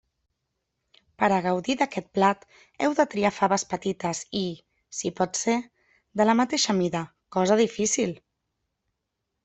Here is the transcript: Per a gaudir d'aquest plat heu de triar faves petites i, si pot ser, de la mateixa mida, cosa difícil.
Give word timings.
Per 1.23 1.27
a 1.35 1.41
gaudir 1.47 1.75
d'aquest 1.81 2.09
plat 2.19 2.47
heu 2.87 2.97
de 3.01 3.05
triar 3.13 3.33
faves 3.37 3.67
petites 3.75 4.23
i, 4.41 4.43
si 5.01 5.15
pot 5.21 5.43
ser, 5.43 5.59
de 6.23 6.31
la 6.31 6.39
mateixa 6.43 6.77
mida, 6.83 7.07
cosa 7.39 7.61
difícil. 7.65 8.21